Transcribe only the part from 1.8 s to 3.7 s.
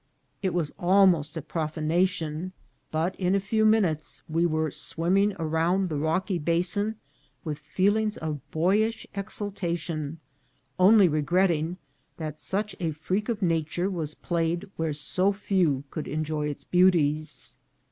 nation, but in a few